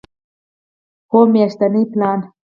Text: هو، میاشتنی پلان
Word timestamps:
هو، 1.11 1.19
میاشتنی 1.33 1.83
پلان 1.91 2.19